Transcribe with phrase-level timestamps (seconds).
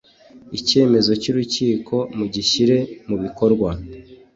[0.59, 3.69] icyemezo cy ‘urukiko mugishyire mubikorwa.